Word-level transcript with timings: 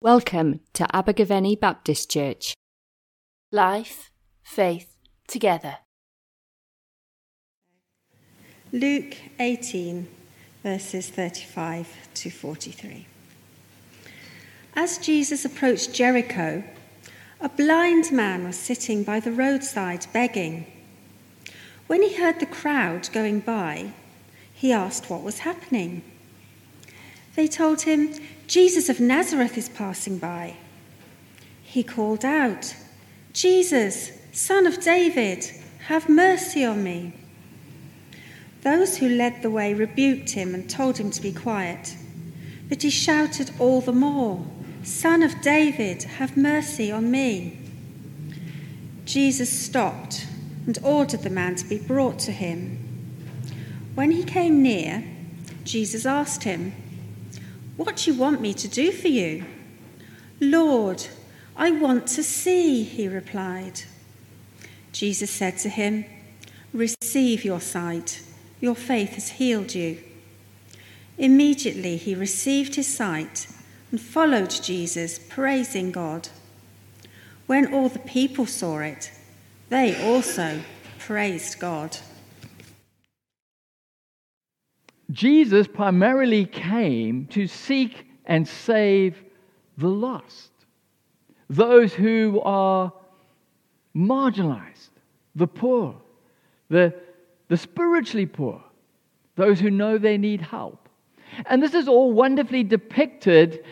Welcome 0.00 0.60
to 0.74 0.86
Abergavenny 0.94 1.56
Baptist 1.56 2.08
Church. 2.08 2.54
Life, 3.50 4.12
faith, 4.44 4.94
together. 5.26 5.78
Luke 8.70 9.16
18, 9.40 10.06
verses 10.62 11.08
35 11.08 11.88
to 12.14 12.30
43. 12.30 13.06
As 14.76 14.98
Jesus 14.98 15.44
approached 15.44 15.92
Jericho, 15.92 16.62
a 17.40 17.48
blind 17.48 18.12
man 18.12 18.44
was 18.44 18.56
sitting 18.56 19.02
by 19.02 19.18
the 19.18 19.32
roadside 19.32 20.06
begging. 20.12 20.64
When 21.88 22.02
he 22.02 22.14
heard 22.14 22.38
the 22.38 22.46
crowd 22.46 23.08
going 23.12 23.40
by, 23.40 23.90
he 24.54 24.72
asked 24.72 25.10
what 25.10 25.24
was 25.24 25.40
happening. 25.40 26.02
They 27.34 27.48
told 27.48 27.80
him, 27.82 28.14
Jesus 28.48 28.88
of 28.88 28.98
Nazareth 28.98 29.58
is 29.58 29.68
passing 29.68 30.16
by. 30.16 30.56
He 31.62 31.82
called 31.82 32.24
out, 32.24 32.74
Jesus, 33.34 34.10
son 34.32 34.66
of 34.66 34.80
David, 34.80 35.44
have 35.88 36.08
mercy 36.08 36.64
on 36.64 36.82
me. 36.82 37.12
Those 38.62 38.96
who 38.96 39.08
led 39.10 39.42
the 39.42 39.50
way 39.50 39.74
rebuked 39.74 40.30
him 40.30 40.54
and 40.54 40.68
told 40.68 40.96
him 40.96 41.10
to 41.10 41.20
be 41.20 41.30
quiet. 41.30 41.94
But 42.70 42.82
he 42.82 42.88
shouted 42.88 43.50
all 43.58 43.82
the 43.82 43.92
more, 43.92 44.46
Son 44.82 45.22
of 45.22 45.42
David, 45.42 46.04
have 46.04 46.34
mercy 46.34 46.90
on 46.90 47.10
me. 47.10 47.58
Jesus 49.04 49.50
stopped 49.50 50.26
and 50.66 50.78
ordered 50.82 51.22
the 51.22 51.28
man 51.28 51.54
to 51.56 51.66
be 51.66 51.78
brought 51.78 52.18
to 52.20 52.32
him. 52.32 52.78
When 53.94 54.10
he 54.10 54.24
came 54.24 54.62
near, 54.62 55.04
Jesus 55.64 56.06
asked 56.06 56.44
him, 56.44 56.72
what 57.78 57.96
do 57.96 58.10
you 58.10 58.18
want 58.18 58.40
me 58.40 58.52
to 58.54 58.66
do 58.66 58.90
for 58.90 59.06
you? 59.06 59.44
Lord, 60.40 61.06
I 61.56 61.70
want 61.70 62.08
to 62.08 62.24
see, 62.24 62.82
he 62.82 63.06
replied. 63.06 63.82
Jesus 64.90 65.30
said 65.30 65.58
to 65.58 65.68
him, 65.68 66.04
Receive 66.72 67.44
your 67.44 67.60
sight. 67.60 68.20
Your 68.60 68.74
faith 68.74 69.14
has 69.14 69.28
healed 69.30 69.76
you. 69.76 70.02
Immediately 71.18 71.98
he 71.98 72.16
received 72.16 72.74
his 72.74 72.92
sight 72.92 73.46
and 73.92 74.00
followed 74.00 74.50
Jesus, 74.50 75.20
praising 75.20 75.92
God. 75.92 76.30
When 77.46 77.72
all 77.72 77.88
the 77.88 78.00
people 78.00 78.46
saw 78.46 78.80
it, 78.80 79.12
they 79.68 80.04
also 80.04 80.62
praised 80.98 81.60
God. 81.60 81.96
Jesus 85.10 85.66
primarily 85.66 86.44
came 86.44 87.26
to 87.28 87.46
seek 87.46 88.06
and 88.26 88.46
save 88.46 89.22
the 89.78 89.88
lost, 89.88 90.50
those 91.48 91.94
who 91.94 92.40
are 92.44 92.92
marginalized, 93.96 94.90
the 95.34 95.46
poor, 95.46 95.94
the, 96.68 96.94
the 97.48 97.56
spiritually 97.56 98.26
poor, 98.26 98.62
those 99.36 99.58
who 99.60 99.70
know 99.70 99.96
they 99.96 100.18
need 100.18 100.42
help. 100.42 100.88
And 101.46 101.62
this 101.62 101.74
is 101.74 101.88
all 101.88 102.12
wonderfully 102.12 102.64
depicted 102.64 103.64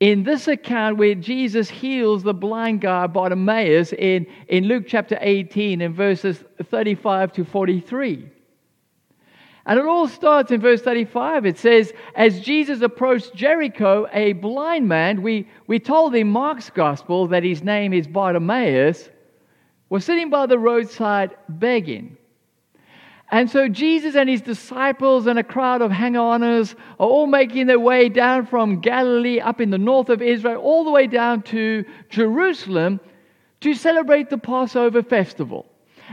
in 0.00 0.22
this 0.22 0.46
account 0.46 0.98
where 0.98 1.14
Jesus 1.14 1.68
heals 1.68 2.22
the 2.22 2.34
blind 2.34 2.82
guy 2.82 3.06
Bartimaeus 3.06 3.92
in, 3.92 4.26
in 4.48 4.64
Luke 4.64 4.84
chapter 4.86 5.18
18 5.20 5.80
in 5.80 5.92
verses 5.92 6.44
35 6.70 7.32
to 7.32 7.44
43. 7.44 8.30
And 9.66 9.80
it 9.80 9.84
all 9.84 10.06
starts 10.06 10.52
in 10.52 10.60
verse 10.60 10.80
35. 10.80 11.44
It 11.44 11.58
says, 11.58 11.92
As 12.14 12.40
Jesus 12.40 12.82
approached 12.82 13.34
Jericho, 13.34 14.06
a 14.12 14.32
blind 14.34 14.86
man, 14.86 15.22
we, 15.22 15.48
we 15.66 15.80
told 15.80 16.14
in 16.14 16.28
Mark's 16.28 16.70
gospel 16.70 17.26
that 17.28 17.42
his 17.42 17.64
name 17.64 17.92
is 17.92 18.06
Bartimaeus, 18.06 19.08
was 19.88 20.04
sitting 20.04 20.30
by 20.30 20.46
the 20.46 20.58
roadside 20.58 21.36
begging. 21.48 22.16
And 23.32 23.50
so 23.50 23.68
Jesus 23.68 24.14
and 24.14 24.28
his 24.28 24.40
disciples 24.40 25.26
and 25.26 25.36
a 25.36 25.44
crowd 25.44 25.82
of 25.82 25.90
hang 25.90 26.12
oners 26.12 26.76
are 27.00 27.08
all 27.08 27.26
making 27.26 27.66
their 27.66 27.80
way 27.80 28.08
down 28.08 28.46
from 28.46 28.80
Galilee 28.80 29.40
up 29.40 29.60
in 29.60 29.70
the 29.70 29.78
north 29.78 30.10
of 30.10 30.22
Israel, 30.22 30.62
all 30.62 30.84
the 30.84 30.92
way 30.92 31.08
down 31.08 31.42
to 31.42 31.84
Jerusalem 32.08 33.00
to 33.62 33.74
celebrate 33.74 34.30
the 34.30 34.38
Passover 34.38 35.02
festival. 35.02 35.66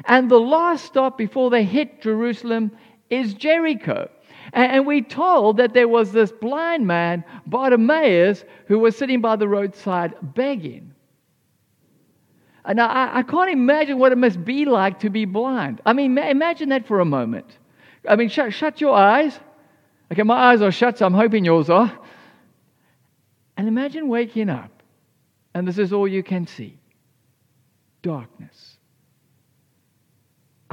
And 0.05 0.29
the 0.29 0.39
last 0.39 0.85
stop 0.85 1.19
before 1.19 1.51
they 1.51 1.63
hit 1.63 2.01
Jerusalem 2.01 2.72
is 3.19 3.34
Jericho. 3.34 4.09
And 4.51 4.85
we 4.85 5.01
told 5.01 5.57
that 5.57 5.74
there 5.74 5.88
was 5.88 6.12
this 6.12 6.31
blind 6.31 6.85
man, 6.85 7.24
Bartimaeus, 7.47 8.44
who 8.68 8.78
was 8.78 8.96
sitting 8.96 9.19
by 9.19 9.35
the 9.35 9.47
roadside 9.47 10.13
begging. 10.22 10.94
And 12.66 12.79
I, 12.79 13.18
I 13.18 13.23
can't 13.23 13.50
imagine 13.50 13.97
what 13.97 14.12
it 14.12 14.18
must 14.18 14.44
be 14.46 14.66
like 14.66 15.00
to 15.00 15.09
be 15.09 15.25
blind. 15.25 15.81
I 15.85 15.94
mean, 15.94 16.18
imagine 16.18 16.69
that 16.69 16.88
for 16.88 17.00
a 17.00 17.06
moment. 17.06 17.57
I 18.07 18.16
mean, 18.16 18.29
shut, 18.29 18.53
shut 18.53 18.79
your 18.79 18.94
eyes. 18.94 19.38
Okay, 20.12 20.23
my 20.23 20.52
eyes 20.52 20.62
are 20.62 20.72
shut, 20.72 21.00
so 21.00 21.06
I'm 21.06 21.13
hoping 21.13 21.44
yours 21.46 21.69
are. 21.69 21.91
And 23.57 23.68
imagine 23.68 24.07
waking 24.07 24.50
up, 24.50 24.84
and 25.53 25.68
this 25.68 25.78
is 25.78 25.94
all 25.94 26.07
you 26.07 26.23
can 26.23 26.47
see 26.47 26.78
darkness. 28.02 28.72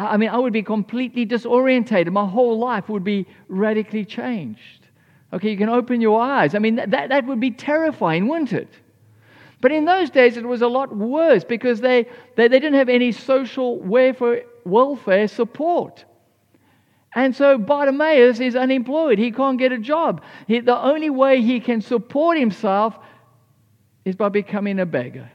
I 0.09 0.17
mean, 0.17 0.31
I 0.31 0.39
would 0.39 0.53
be 0.53 0.63
completely 0.63 1.27
disorientated. 1.27 2.11
My 2.13 2.27
whole 2.27 2.59
life 2.59 2.89
would 2.89 3.05
be 3.05 3.27
radically 3.49 4.05
changed. 4.05 4.87
Okay, 5.33 5.51
you 5.51 5.57
can 5.57 5.69
open 5.69 6.01
your 6.01 6.21
eyes. 6.21 6.55
I 6.55 6.59
mean, 6.59 6.77
that, 6.77 6.91
that 6.91 7.27
would 7.27 7.41
be 7.41 7.51
terrifying, 7.51 8.27
wouldn't 8.27 8.53
it? 8.53 8.69
But 9.61 9.73
in 9.73 9.85
those 9.85 10.11
days, 10.11 10.37
it 10.37 10.45
was 10.45 10.63
a 10.63 10.69
lot 10.69 10.97
worse 10.97 11.45
because 11.45 11.81
they, 11.81 12.05
they, 12.35 12.49
they 12.49 12.59
didn't 12.59 12.79
have 12.79 12.89
any 12.89 13.13
social 13.13 13.79
welfare, 13.79 14.45
welfare 14.65 15.29
support. 15.29 16.05
And 17.15 17.37
so 17.37 17.59
Bartimaeus 17.59 18.41
is 18.41 18.57
unemployed. 18.57 19.19
He 19.19 19.31
can't 19.31 19.59
get 19.59 19.73
a 19.73 19.79
job. 19.79 20.23
He, 20.47 20.61
the 20.61 20.79
only 20.79 21.11
way 21.11 21.43
he 21.43 21.61
can 21.61 21.81
support 21.81 22.39
himself 22.39 22.99
is 24.05 24.17
by 24.17 24.31
becoming 24.31 24.81
a 24.81 24.87
beggar. 24.87 25.31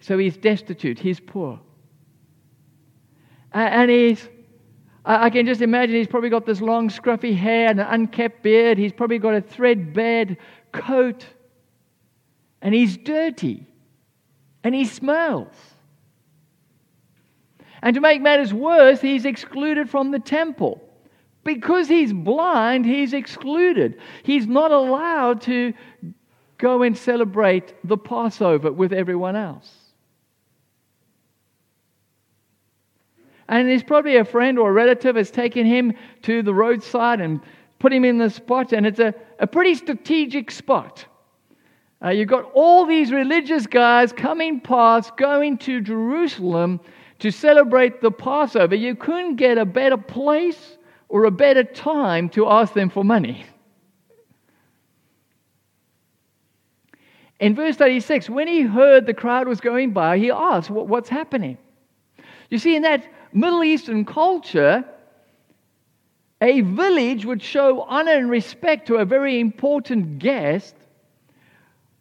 So 0.00 0.16
he's 0.16 0.36
destitute, 0.36 0.98
he's 0.98 1.18
poor. 1.18 1.58
And 3.52 3.90
he's, 3.90 4.28
I 5.04 5.30
can 5.30 5.46
just 5.46 5.62
imagine 5.62 5.96
he's 5.96 6.06
probably 6.06 6.30
got 6.30 6.44
this 6.44 6.60
long, 6.60 6.88
scruffy 6.88 7.34
hair 7.34 7.68
and 7.68 7.80
an 7.80 7.86
unkept 7.88 8.42
beard. 8.42 8.78
He's 8.78 8.92
probably 8.92 9.18
got 9.18 9.34
a 9.34 9.40
threadbare 9.40 10.36
coat. 10.72 11.24
And 12.60 12.74
he's 12.74 12.96
dirty. 12.96 13.66
And 14.64 14.74
he 14.74 14.84
smells. 14.84 15.54
And 17.82 17.94
to 17.94 18.00
make 18.00 18.20
matters 18.20 18.52
worse, 18.52 19.00
he's 19.00 19.24
excluded 19.24 19.88
from 19.88 20.10
the 20.10 20.18
temple. 20.18 20.82
Because 21.44 21.88
he's 21.88 22.12
blind, 22.12 22.84
he's 22.84 23.14
excluded. 23.14 23.98
He's 24.24 24.46
not 24.46 24.72
allowed 24.72 25.40
to 25.42 25.72
go 26.58 26.82
and 26.82 26.98
celebrate 26.98 27.74
the 27.84 27.96
Passover 27.96 28.72
with 28.72 28.92
everyone 28.92 29.36
else. 29.36 29.72
And 33.48 33.68
there's 33.68 33.82
probably 33.82 34.16
a 34.16 34.24
friend 34.24 34.58
or 34.58 34.70
a 34.70 34.72
relative 34.72 35.16
has 35.16 35.30
taken 35.30 35.64
him 35.64 35.94
to 36.22 36.42
the 36.42 36.52
roadside 36.52 37.20
and 37.20 37.40
put 37.78 37.92
him 37.92 38.04
in 38.04 38.18
the 38.18 38.28
spot, 38.28 38.72
and 38.72 38.86
it's 38.86 38.98
a, 38.98 39.14
a 39.38 39.46
pretty 39.46 39.74
strategic 39.74 40.50
spot. 40.50 41.06
Uh, 42.04 42.10
you've 42.10 42.28
got 42.28 42.50
all 42.54 42.86
these 42.86 43.12
religious 43.12 43.66
guys 43.66 44.12
coming 44.12 44.60
past, 44.60 45.16
going 45.16 45.58
to 45.58 45.80
Jerusalem 45.80 46.80
to 47.18 47.30
celebrate 47.30 48.00
the 48.00 48.10
Passover. 48.10 48.74
You 48.74 48.94
couldn't 48.94 49.36
get 49.36 49.58
a 49.58 49.64
better 49.64 49.96
place 49.96 50.76
or 51.08 51.24
a 51.24 51.30
better 51.30 51.64
time 51.64 52.28
to 52.30 52.48
ask 52.48 52.74
them 52.74 52.90
for 52.90 53.02
money. 53.02 53.44
In 57.40 57.54
verse 57.54 57.76
36, 57.76 58.28
when 58.28 58.48
he 58.48 58.62
heard 58.62 59.06
the 59.06 59.14
crowd 59.14 59.48
was 59.48 59.60
going 59.60 59.92
by, 59.92 60.18
he 60.18 60.30
asked, 60.30 60.70
What's 60.70 61.08
happening? 61.08 61.56
You 62.50 62.58
see, 62.58 62.74
in 62.76 62.82
that 62.82 63.06
Middle 63.32 63.64
Eastern 63.64 64.04
culture, 64.04 64.84
a 66.40 66.60
village 66.60 67.24
would 67.24 67.42
show 67.42 67.82
honor 67.82 68.12
and 68.12 68.30
respect 68.30 68.86
to 68.88 68.96
a 68.96 69.04
very 69.04 69.40
important 69.40 70.18
guest 70.18 70.74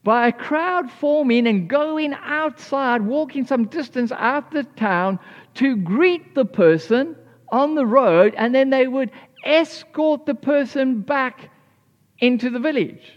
by 0.04 0.28
a 0.28 0.32
crowd 0.32 0.90
forming 0.90 1.48
and 1.48 1.68
going 1.68 2.14
outside, 2.14 3.02
walking 3.02 3.46
some 3.46 3.66
distance 3.66 4.12
out 4.12 4.48
of 4.48 4.54
the 4.54 4.64
town 4.80 5.20
to 5.56 5.76
greet 5.76 6.34
the 6.34 6.46
person 6.46 7.16
on 7.50 7.76
the 7.76 7.86
road, 7.86 8.34
and 8.38 8.54
then 8.54 8.70
they 8.70 8.88
would 8.88 9.12
escort 9.44 10.26
the 10.26 10.36
person 10.36 11.02
back 11.02 11.50
into 12.20 12.50
the 12.50 12.60
village. 12.60 13.14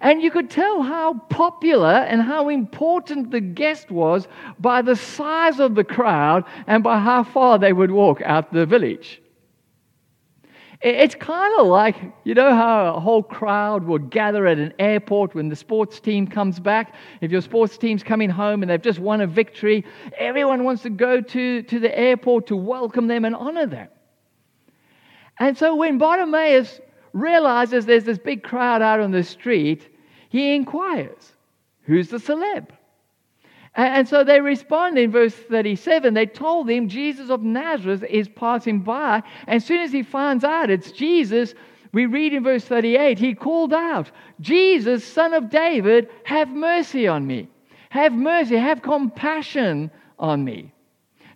And 0.00 0.22
you 0.22 0.30
could 0.30 0.50
tell 0.50 0.82
how 0.82 1.14
popular 1.30 1.88
and 1.88 2.22
how 2.22 2.48
important 2.48 3.30
the 3.30 3.40
guest 3.40 3.90
was 3.90 4.28
by 4.58 4.82
the 4.82 4.96
size 4.96 5.58
of 5.60 5.74
the 5.74 5.84
crowd 5.84 6.44
and 6.66 6.82
by 6.82 6.98
how 6.98 7.24
far 7.24 7.58
they 7.58 7.72
would 7.72 7.90
walk 7.90 8.22
out 8.22 8.52
the 8.52 8.66
village. 8.66 9.20
It's 10.82 11.14
kind 11.14 11.52
of 11.60 11.66
like, 11.66 11.96
you 12.24 12.32
know, 12.32 12.54
how 12.54 12.94
a 12.94 13.00
whole 13.00 13.22
crowd 13.22 13.84
will 13.84 13.98
gather 13.98 14.46
at 14.46 14.56
an 14.58 14.72
airport 14.78 15.34
when 15.34 15.50
the 15.50 15.56
sports 15.56 16.00
team 16.00 16.26
comes 16.26 16.58
back. 16.58 16.94
If 17.20 17.30
your 17.30 17.42
sports 17.42 17.76
team's 17.76 18.02
coming 18.02 18.30
home 18.30 18.62
and 18.62 18.70
they've 18.70 18.80
just 18.80 18.98
won 18.98 19.20
a 19.20 19.26
victory, 19.26 19.84
everyone 20.16 20.64
wants 20.64 20.82
to 20.84 20.90
go 20.90 21.20
to, 21.20 21.62
to 21.62 21.78
the 21.78 21.98
airport 21.98 22.46
to 22.46 22.56
welcome 22.56 23.08
them 23.08 23.26
and 23.26 23.36
honor 23.36 23.66
them. 23.66 23.88
And 25.38 25.56
so 25.56 25.74
when 25.74 25.98
Bartimaeus 25.98 26.80
realizes 27.12 27.86
there's 27.86 28.04
this 28.04 28.18
big 28.18 28.42
crowd 28.42 28.82
out 28.82 29.00
on 29.00 29.10
the 29.10 29.22
street, 29.22 29.88
he 30.28 30.54
inquires, 30.54 31.34
Who's 31.82 32.08
the 32.08 32.18
celeb? 32.18 32.68
And 33.74 34.08
so 34.08 34.24
they 34.24 34.40
respond 34.40 34.98
in 34.98 35.12
verse 35.12 35.34
37. 35.34 36.14
They 36.14 36.26
told 36.26 36.68
him 36.68 36.88
Jesus 36.88 37.30
of 37.30 37.42
Nazareth 37.42 38.04
is 38.08 38.28
passing 38.28 38.80
by. 38.80 39.22
And 39.46 39.56
as 39.56 39.64
soon 39.64 39.80
as 39.80 39.92
he 39.92 40.02
finds 40.02 40.42
out 40.42 40.70
it's 40.70 40.90
Jesus, 40.90 41.54
we 41.92 42.06
read 42.06 42.32
in 42.32 42.42
verse 42.42 42.64
38 42.64 43.18
he 43.18 43.34
called 43.34 43.72
out, 43.72 44.10
Jesus, 44.40 45.04
son 45.04 45.34
of 45.34 45.50
David, 45.50 46.08
have 46.24 46.48
mercy 46.48 47.06
on 47.06 47.26
me. 47.26 47.48
Have 47.90 48.12
mercy, 48.12 48.56
have 48.56 48.82
compassion 48.82 49.90
on 50.18 50.44
me. 50.44 50.72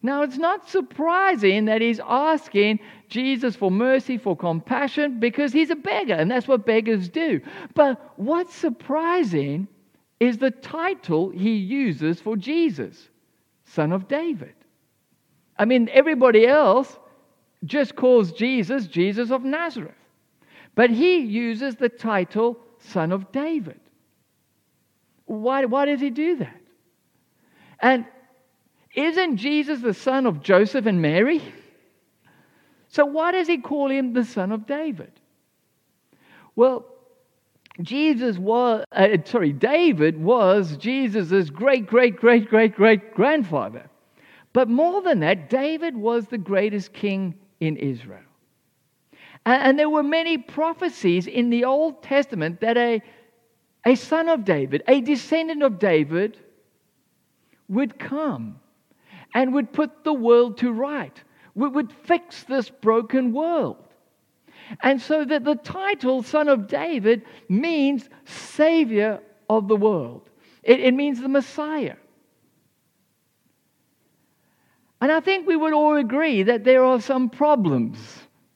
Now, 0.04 0.20
it's 0.20 0.36
not 0.36 0.68
surprising 0.68 1.64
that 1.64 1.80
he's 1.80 1.98
asking 1.98 2.80
Jesus 3.08 3.56
for 3.56 3.70
mercy, 3.70 4.18
for 4.18 4.36
compassion, 4.36 5.18
because 5.18 5.50
he's 5.50 5.70
a 5.70 5.76
beggar, 5.76 6.12
and 6.12 6.30
that's 6.30 6.46
what 6.46 6.66
beggars 6.66 7.08
do. 7.08 7.40
But 7.72 8.12
what's 8.16 8.54
surprising 8.54 9.66
is 10.20 10.36
the 10.36 10.50
title 10.50 11.30
he 11.30 11.56
uses 11.56 12.20
for 12.20 12.36
Jesus, 12.36 13.08
Son 13.64 13.92
of 13.92 14.06
David. 14.06 14.52
I 15.58 15.64
mean, 15.64 15.88
everybody 15.90 16.46
else 16.46 16.98
just 17.64 17.96
calls 17.96 18.30
Jesus 18.32 18.86
Jesus 18.86 19.30
of 19.30 19.42
Nazareth. 19.42 19.94
But 20.74 20.90
he 20.90 21.20
uses 21.20 21.76
the 21.76 21.88
title 21.88 22.58
Son 22.78 23.10
of 23.10 23.32
David. 23.32 23.80
Why, 25.24 25.64
why 25.64 25.86
does 25.86 26.02
he 26.02 26.10
do 26.10 26.36
that? 26.36 26.60
And 27.80 28.04
isn't 28.94 29.36
Jesus 29.36 29.80
the 29.80 29.94
son 29.94 30.26
of 30.26 30.42
Joseph 30.42 30.86
and 30.86 31.02
Mary? 31.02 31.42
So 32.88 33.04
why 33.04 33.32
does 33.32 33.48
he 33.48 33.58
call 33.58 33.90
him 33.90 34.12
the 34.12 34.24
son 34.24 34.52
of 34.52 34.66
David? 34.66 35.12
Well, 36.54 36.86
Jesus 37.82 38.38
was, 38.38 38.84
uh, 38.92 39.08
sorry, 39.24 39.52
David 39.52 40.22
was 40.22 40.76
Jesus' 40.76 41.50
great, 41.50 41.86
great, 41.88 42.16
great, 42.16 42.48
great, 42.48 42.76
great 42.76 43.14
grandfather. 43.14 43.90
But 44.52 44.68
more 44.68 45.02
than 45.02 45.18
that, 45.20 45.50
David 45.50 45.96
was 45.96 46.28
the 46.28 46.38
greatest 46.38 46.92
king 46.92 47.34
in 47.58 47.76
Israel. 47.76 48.20
And, 49.44 49.62
and 49.62 49.78
there 49.78 49.90
were 49.90 50.04
many 50.04 50.38
prophecies 50.38 51.26
in 51.26 51.50
the 51.50 51.64
Old 51.64 52.00
Testament 52.02 52.60
that 52.60 52.76
a, 52.76 53.02
a 53.84 53.96
son 53.96 54.28
of 54.28 54.44
David, 54.44 54.84
a 54.86 55.00
descendant 55.00 55.64
of 55.64 55.80
David, 55.80 56.38
would 57.68 57.98
come 57.98 58.60
and 59.34 59.52
would 59.52 59.72
put 59.72 60.04
the 60.04 60.14
world 60.14 60.58
to 60.58 60.72
right, 60.72 61.22
We 61.54 61.68
would 61.68 61.92
fix 61.92 62.44
this 62.44 62.70
broken 62.70 63.32
world. 63.32 63.76
And 64.80 65.00
so 65.00 65.24
that 65.24 65.44
the 65.44 65.56
title 65.56 66.22
Son 66.22 66.48
of 66.48 66.68
David 66.68 67.22
means 67.48 68.08
Savior 68.24 69.20
of 69.50 69.68
the 69.68 69.76
world, 69.76 70.30
it, 70.62 70.80
it 70.80 70.94
means 70.94 71.20
the 71.20 71.28
Messiah. 71.28 71.96
And 75.00 75.12
I 75.12 75.20
think 75.20 75.46
we 75.46 75.56
would 75.56 75.74
all 75.74 75.96
agree 75.96 76.44
that 76.44 76.64
there 76.64 76.82
are 76.82 76.98
some 76.98 77.28
problems 77.28 77.98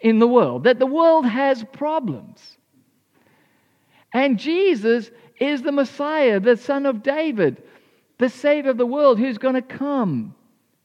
in 0.00 0.19
the 0.19 0.26
world, 0.26 0.64
that 0.64 0.78
the 0.78 0.86
world 0.86 1.26
has 1.26 1.62
problems. 1.72 2.56
And 4.14 4.38
Jesus 4.38 5.10
is 5.38 5.60
the 5.60 5.72
Messiah, 5.72 6.40
the 6.40 6.56
Son 6.56 6.86
of 6.86 7.02
David, 7.02 7.62
the 8.16 8.30
Savior 8.30 8.70
of 8.70 8.78
the 8.78 8.86
world, 8.86 9.19
who's 9.19 9.36
going 9.36 9.56
to 9.56 9.62
come 9.62 10.34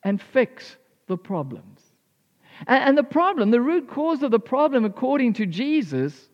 and 0.03 0.21
fix 0.21 0.77
the 1.07 1.17
problems. 1.17 1.79
And, 2.67 2.97
the 2.97 3.03
problem, 3.03 3.51
the 3.51 3.61
root 3.61 3.89
cause 3.89 4.23
of 4.23 4.31
the 4.31 4.39
problem, 4.39 4.85
according 4.85 5.33
to 5.33 5.45
Jesus, 5.45 6.29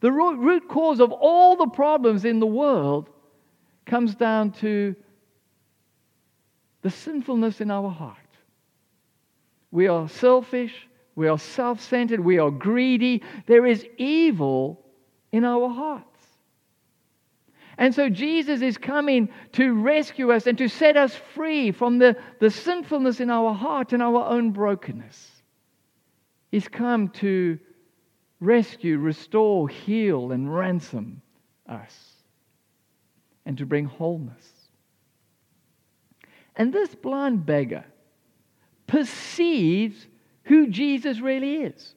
the 0.00 0.10
root 0.12 0.68
cause 0.68 1.00
of 1.00 1.12
all 1.12 1.56
the 1.56 1.68
problems 1.68 2.24
in 2.24 2.40
the 2.40 2.46
world 2.46 3.08
comes 3.86 4.14
down 4.14 4.52
to 4.52 4.94
the 6.82 6.90
sinfulness 6.90 7.60
in 7.60 7.70
our 7.70 7.88
heart. 7.88 8.18
We 9.70 9.88
are 9.88 10.08
selfish, 10.08 10.88
we 11.14 11.28
are 11.28 11.38
self 11.38 11.80
centered, 11.80 12.20
we 12.20 12.38
are 12.38 12.50
greedy. 12.50 13.22
There 13.46 13.66
is 13.66 13.86
evil 13.96 14.84
in 15.32 15.44
our 15.44 15.68
hearts. 15.68 16.13
And 17.76 17.94
so 17.94 18.08
Jesus 18.08 18.62
is 18.62 18.78
coming 18.78 19.28
to 19.52 19.74
rescue 19.74 20.32
us 20.32 20.46
and 20.46 20.56
to 20.58 20.68
set 20.68 20.96
us 20.96 21.14
free 21.34 21.72
from 21.72 21.98
the, 21.98 22.16
the 22.40 22.50
sinfulness 22.50 23.20
in 23.20 23.30
our 23.30 23.52
heart 23.52 23.92
and 23.92 24.02
our 24.02 24.24
own 24.24 24.52
brokenness. 24.52 25.30
He's 26.50 26.68
come 26.68 27.08
to 27.08 27.58
rescue, 28.38 28.98
restore, 28.98 29.68
heal, 29.68 30.30
and 30.30 30.54
ransom 30.54 31.22
us, 31.68 32.12
and 33.44 33.58
to 33.58 33.66
bring 33.66 33.86
wholeness. 33.86 34.46
And 36.54 36.72
this 36.72 36.94
blind 36.94 37.44
beggar 37.44 37.84
perceives 38.86 40.06
who 40.44 40.68
Jesus 40.68 41.18
really 41.18 41.56
is. 41.56 41.94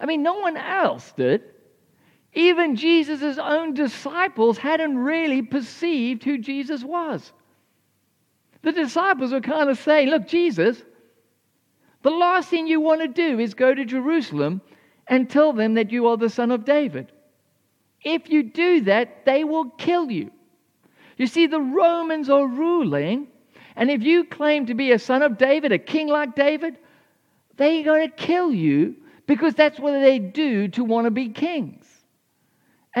I 0.00 0.06
mean, 0.06 0.22
no 0.22 0.34
one 0.34 0.56
else 0.56 1.12
did. 1.16 1.42
Even 2.34 2.76
Jesus' 2.76 3.38
own 3.38 3.74
disciples 3.74 4.58
hadn't 4.58 4.98
really 4.98 5.42
perceived 5.42 6.24
who 6.24 6.38
Jesus 6.38 6.84
was. 6.84 7.32
The 8.62 8.72
disciples 8.72 9.32
were 9.32 9.40
kind 9.40 9.70
of 9.70 9.78
saying, 9.78 10.08
Look, 10.08 10.26
Jesus, 10.26 10.82
the 12.02 12.10
last 12.10 12.48
thing 12.48 12.66
you 12.66 12.80
want 12.80 13.00
to 13.00 13.08
do 13.08 13.38
is 13.38 13.54
go 13.54 13.74
to 13.74 13.84
Jerusalem 13.84 14.60
and 15.06 15.28
tell 15.28 15.52
them 15.52 15.74
that 15.74 15.90
you 15.90 16.08
are 16.08 16.16
the 16.16 16.28
son 16.28 16.50
of 16.50 16.64
David. 16.64 17.12
If 18.04 18.30
you 18.30 18.42
do 18.42 18.82
that, 18.82 19.24
they 19.24 19.44
will 19.44 19.70
kill 19.70 20.10
you. 20.10 20.30
You 21.16 21.26
see, 21.26 21.46
the 21.46 21.60
Romans 21.60 22.30
are 22.30 22.46
ruling, 22.46 23.26
and 23.74 23.90
if 23.90 24.02
you 24.02 24.24
claim 24.24 24.66
to 24.66 24.74
be 24.74 24.92
a 24.92 24.98
son 24.98 25.22
of 25.22 25.38
David, 25.38 25.72
a 25.72 25.78
king 25.78 26.08
like 26.08 26.36
David, 26.36 26.76
they're 27.56 27.82
going 27.82 28.08
to 28.08 28.16
kill 28.16 28.52
you 28.52 28.94
because 29.26 29.54
that's 29.54 29.80
what 29.80 29.92
they 29.92 30.18
do 30.18 30.68
to 30.68 30.84
want 30.84 31.06
to 31.06 31.10
be 31.10 31.28
kings. 31.28 31.77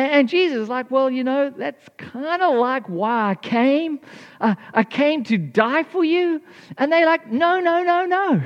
And 0.02 0.28
Jesus 0.28 0.58
is 0.58 0.68
like, 0.68 0.90
well, 0.90 1.10
you 1.10 1.24
know, 1.24 1.50
that's 1.50 1.88
kind 1.96 2.42
of 2.42 2.56
like 2.56 2.88
why 2.88 3.30
I 3.30 3.34
came. 3.34 4.00
Uh, 4.40 4.54
I 4.72 4.84
came 4.84 5.24
to 5.24 5.38
die 5.38 5.82
for 5.82 6.04
you. 6.04 6.40
And 6.76 6.92
they're 6.92 7.06
like, 7.06 7.30
no, 7.30 7.60
no, 7.60 7.82
no, 7.82 8.04
no. 8.04 8.42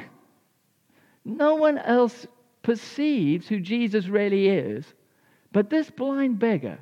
No 1.24 1.54
one 1.54 1.78
else 1.78 2.26
perceives 2.62 3.48
who 3.48 3.60
Jesus 3.60 4.06
really 4.06 4.48
is, 4.48 4.86
but 5.52 5.68
this 5.68 5.90
blind 5.90 6.38
beggar 6.38 6.78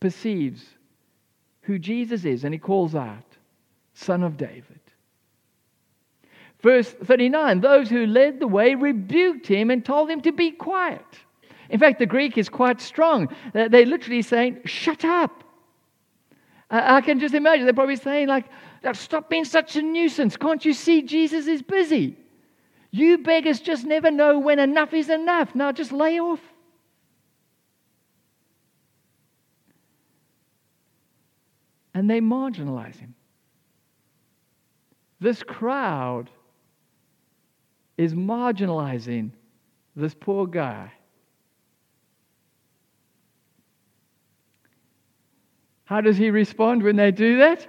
perceives 0.00 0.64
who 1.62 1.78
Jesus 1.78 2.24
is, 2.24 2.44
and 2.44 2.54
he 2.54 2.58
calls 2.58 2.94
out, 2.94 3.24
Son 3.94 4.22
of 4.22 4.36
David. 4.36 4.80
Verse 6.60 6.90
39 6.90 7.60
those 7.60 7.88
who 7.88 8.06
led 8.06 8.40
the 8.40 8.48
way 8.48 8.74
rebuked 8.74 9.46
him 9.46 9.70
and 9.70 9.84
told 9.84 10.10
him 10.10 10.20
to 10.22 10.32
be 10.32 10.50
quiet. 10.50 11.04
In 11.70 11.78
fact, 11.78 11.98
the 11.98 12.06
Greek 12.06 12.38
is 12.38 12.48
quite 12.48 12.80
strong. 12.80 13.28
They're 13.52 13.86
literally 13.86 14.22
saying, 14.22 14.60
Shut 14.64 15.04
up. 15.04 15.42
I 16.70 17.00
can 17.00 17.20
just 17.20 17.34
imagine 17.34 17.64
they're 17.64 17.74
probably 17.74 17.96
saying, 17.96 18.28
like, 18.28 18.46
Stop 18.92 19.28
being 19.28 19.44
such 19.44 19.76
a 19.76 19.82
nuisance. 19.82 20.36
Can't 20.36 20.64
you 20.64 20.72
see 20.72 21.02
Jesus 21.02 21.46
is 21.46 21.62
busy? 21.62 22.16
You 22.90 23.18
beggars 23.18 23.60
just 23.60 23.84
never 23.84 24.10
know 24.10 24.38
when 24.38 24.58
enough 24.58 24.94
is 24.94 25.10
enough. 25.10 25.54
Now 25.54 25.72
just 25.72 25.92
lay 25.92 26.20
off. 26.20 26.40
And 31.94 32.08
they 32.08 32.20
marginalize 32.20 32.96
him. 32.96 33.14
This 35.18 35.42
crowd 35.42 36.30
is 37.96 38.14
marginalizing 38.14 39.30
this 39.94 40.14
poor 40.14 40.46
guy. 40.46 40.92
How 45.86 46.00
does 46.00 46.16
he 46.16 46.30
respond 46.30 46.82
when 46.82 46.96
they 46.96 47.12
do 47.12 47.38
that? 47.38 47.66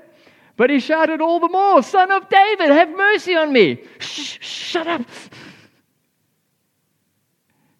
But 0.57 0.71
he 0.71 0.79
shouted 0.79 1.21
all 1.21 1.39
the 1.39 1.49
more, 1.49 1.83
Son 1.83 2.11
of 2.11 2.27
David, 2.29 2.69
have 2.71 2.89
mercy 2.89 3.35
on 3.35 3.53
me. 3.53 3.79
Shh, 3.99 4.39
shut 4.41 4.87
up. 4.87 5.03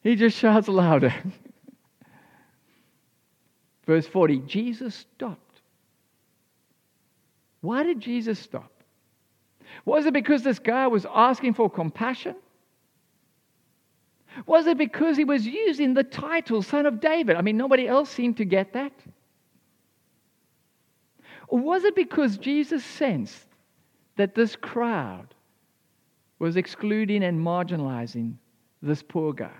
He 0.01 0.15
just 0.15 0.37
shouts 0.37 0.67
louder. 0.67 1.13
Verse 3.85 4.05
40 4.05 4.39
Jesus 4.41 4.93
stopped. 4.93 5.61
Why 7.61 7.83
did 7.83 7.99
Jesus 7.99 8.37
stop? 8.37 8.71
Was 9.85 10.05
it 10.05 10.13
because 10.13 10.43
this 10.43 10.59
guy 10.59 10.87
was 10.87 11.05
asking 11.13 11.55
for 11.55 11.69
compassion? 11.69 12.35
Was 14.45 14.67
it 14.67 14.77
because 14.77 15.17
he 15.17 15.23
was 15.23 15.47
using 15.47 15.95
the 15.95 16.03
title 16.03 16.61
Son 16.61 16.85
of 16.85 16.99
David? 16.99 17.35
I 17.35 17.41
mean, 17.41 17.57
nobody 17.57 17.87
else 17.87 18.09
seemed 18.09 18.37
to 18.37 18.45
get 18.45 18.73
that. 18.73 18.93
Or 21.47 21.59
was 21.59 21.83
it 21.83 21.95
because 21.95 22.37
Jesus 22.37 22.83
sensed 22.83 23.47
that 24.17 24.35
this 24.35 24.55
crowd 24.55 25.33
was 26.39 26.57
excluding 26.57 27.23
and 27.23 27.39
marginalizing 27.39 28.35
this 28.81 29.01
poor 29.01 29.33
guy? 29.33 29.51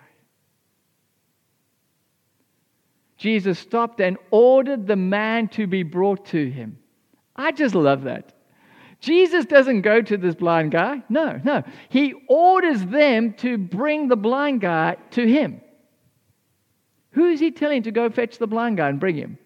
Jesus 3.18 3.58
stopped 3.58 4.00
and 4.00 4.18
ordered 4.30 4.86
the 4.86 4.96
man 4.96 5.48
to 5.50 5.66
be 5.66 5.84
brought 5.84 6.26
to 6.28 6.50
him. 6.50 6.78
I 7.36 7.52
just 7.52 7.74
love 7.74 8.04
that. 8.04 8.34
Jesus 9.00 9.46
doesn't 9.46 9.82
go 9.82 10.02
to 10.02 10.18
this 10.18 10.36
blind 10.36 10.72
guy. 10.72 11.04
No, 11.10 11.40
no. 11.44 11.64
He 11.90 12.14
orders 12.28 12.84
them 12.86 13.34
to 13.36 13.58
bring 13.58 14.08
the 14.08 14.16
blind 14.16 14.62
guy 14.62 14.98
to 15.12 15.26
him. 15.28 15.62
Who 17.12 17.30
is 17.30 17.40
he 17.40 17.52
telling 17.52 17.84
to 17.84 17.92
go 17.92 18.10
fetch 18.10 18.38
the 18.38 18.48
blind 18.48 18.78
guy 18.78 18.90
and 18.90 19.00
bring 19.00 19.16
him? 19.16 19.38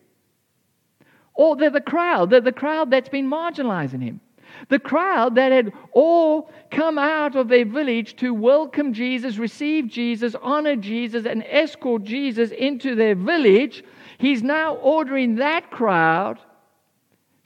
Or 1.34 1.56
they're 1.56 1.70
the 1.70 1.82
crowd. 1.82 2.30
The 2.30 2.52
crowd 2.52 2.92
that's 2.92 3.10
been 3.10 3.30
marginalizing 3.30 4.02
him. 4.02 4.22
The 4.70 4.80
crowd 4.80 5.36
that 5.36 5.52
had 5.52 5.74
all 5.94 6.52
come 6.70 6.98
out 6.98 7.36
of 7.36 7.48
their 7.48 7.66
village 7.66 8.16
to 8.18 8.34
welcome 8.34 8.94
Jesus, 8.94 9.38
receive 9.38 9.88
Jesus, 9.88 10.36
honor 10.42 10.76
Jesus, 10.76 11.26
and 11.26 11.44
escort 11.48 12.04
Jesus 12.04 12.52
into 12.52 12.96
their 12.96 13.16
village. 13.16 13.84
He's 14.18 14.44
now 14.44 14.76
ordering 14.76 15.36
that 15.36 15.72
crowd 15.72 16.40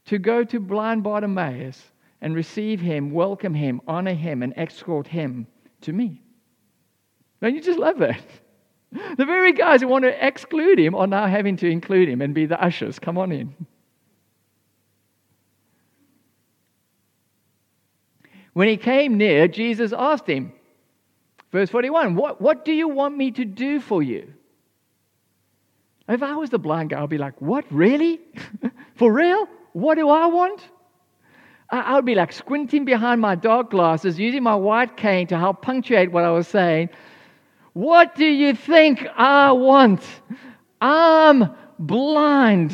to 0.06 0.20
go 0.20 0.44
to 0.44 0.60
blind 0.60 1.04
Bartimaeus 1.04 1.82
and 2.22 2.36
receive 2.36 2.80
him, 2.80 3.12
welcome 3.12 3.54
him, 3.54 3.82
honor 3.88 4.13
him, 4.13 4.44
and 4.44 4.54
escort 4.58 5.08
him 5.08 5.48
to 5.82 5.94
me. 5.94 6.22
Don't 7.42 7.56
you 7.56 7.62
just 7.62 7.80
love 7.80 8.00
that? 8.00 8.22
The 9.18 9.25
very 9.25 9.51
guys 9.51 9.82
who 9.82 9.89
want 9.89 10.06
to 10.06 10.25
exclude 10.25 10.80
him 10.80 10.96
are 10.96 11.08
now 11.08 11.27
having 11.27 11.58
to 11.58 11.70
include 11.70 12.08
him 12.08 12.22
and 12.22 12.34
be 12.34 12.46
the 12.46 12.63
ushers. 12.63 12.98
Come 12.98 13.18
on 13.18 13.34
in. 13.34 13.54
When 18.55 18.69
he 18.69 18.77
came 18.77 19.17
near, 19.17 19.50
Jesus 19.50 19.91
asked 19.91 20.27
him, 20.27 20.53
verse 21.51 21.69
41, 21.69 22.15
What, 22.15 22.39
what 22.39 22.63
do 22.63 22.71
you 22.71 22.88
want 22.88 23.17
me 23.17 23.31
to 23.31 23.43
do 23.43 23.81
for 23.81 24.01
you? 24.01 24.33
If 26.07 26.24
I 26.24 26.35
was 26.38 26.51
the 26.51 26.57
blind 26.57 26.91
guy, 26.91 27.03
I'd 27.03 27.09
be 27.09 27.17
like, 27.17 27.41
What, 27.41 27.65
really? 27.69 28.21
for 28.95 29.12
real? 29.12 29.50
What 29.74 29.95
do 29.95 30.07
I 30.07 30.27
want? 30.27 30.62
I 31.69 31.95
would 31.95 32.05
be 32.05 32.15
like 32.15 32.31
squinting 32.31 32.85
behind 32.85 33.19
my 33.19 33.35
dark 33.35 33.71
glasses, 33.71 34.17
using 34.17 34.41
my 34.41 34.55
white 34.55 34.95
cane 34.95 35.27
to 35.27 35.38
help 35.38 35.62
punctuate 35.62 36.09
what 36.13 36.24
I 36.24 36.29
was 36.29 36.47
saying. 36.47 36.91
What 37.74 38.15
do 38.15 38.25
you 38.25 38.55
think 38.55 39.05
I 39.17 39.51
want? 39.51 40.01
I'm 40.79 41.50
blind. 41.77 42.71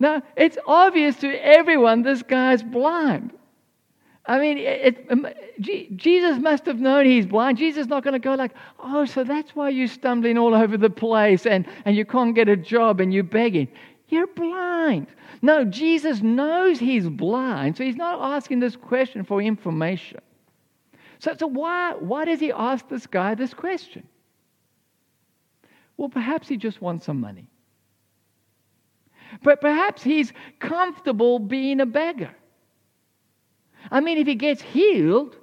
Now, 0.00 0.22
it's 0.36 0.58
obvious 0.66 1.16
to 1.16 1.28
everyone 1.28 2.02
this 2.02 2.22
guy's 2.22 2.62
blind. 2.62 3.32
I 4.26 4.38
mean, 4.38 4.58
it, 4.58 4.96
it, 4.98 5.06
um, 5.10 5.26
Jesus 5.96 6.38
must 6.38 6.66
have 6.66 6.78
known 6.78 7.06
he's 7.06 7.24
blind. 7.24 7.56
Jesus 7.56 7.82
is 7.82 7.86
not 7.88 8.04
going 8.04 8.12
to 8.12 8.18
go 8.18 8.34
like, 8.34 8.52
oh, 8.78 9.06
so 9.06 9.24
that's 9.24 9.56
why 9.56 9.70
you're 9.70 9.88
stumbling 9.88 10.36
all 10.36 10.54
over 10.54 10.76
the 10.76 10.90
place 10.90 11.46
and, 11.46 11.66
and 11.86 11.96
you 11.96 12.04
can't 12.04 12.34
get 12.34 12.48
a 12.48 12.56
job 12.56 13.00
and 13.00 13.12
you're 13.12 13.24
begging. 13.24 13.68
You're 14.08 14.26
blind. 14.26 15.06
No, 15.40 15.64
Jesus 15.64 16.20
knows 16.20 16.78
he's 16.78 17.08
blind, 17.08 17.76
so 17.76 17.84
he's 17.84 17.96
not 17.96 18.34
asking 18.36 18.60
this 18.60 18.76
question 18.76 19.24
for 19.24 19.40
information. 19.40 20.20
So, 21.20 21.34
so 21.38 21.46
why, 21.46 21.94
why 21.94 22.26
does 22.26 22.40
he 22.40 22.52
ask 22.52 22.86
this 22.88 23.06
guy 23.06 23.34
this 23.34 23.54
question? 23.54 24.06
Well, 25.96 26.08
perhaps 26.08 26.48
he 26.48 26.56
just 26.56 26.82
wants 26.82 27.06
some 27.06 27.20
money. 27.20 27.48
But 29.42 29.60
perhaps 29.60 30.02
he's 30.02 30.32
comfortable 30.58 31.38
being 31.38 31.80
a 31.80 31.86
beggar. 31.86 32.34
I 33.90 34.00
mean, 34.00 34.18
if 34.18 34.26
he 34.26 34.34
gets 34.34 34.60
healed, 34.60 35.37